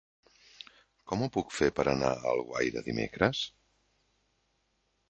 Com 1.11 1.21
ho 1.21 1.27
puc 1.35 1.53
fer 1.57 1.69
per 1.81 1.87
anar 1.93 2.09
a 2.15 2.27
Alguaire 2.33 2.85
dimecres? 2.89 3.45